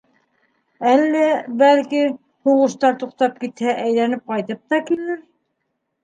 Әллә, 0.91 1.25
балки, 1.59 1.99
һуғыштар 2.49 2.97
туҡтап 3.03 3.35
китһә, 3.43 3.75
әйләнеп 3.83 4.23
ҡайтып 4.33 4.63
та 4.73 4.81
килер. 4.89 5.21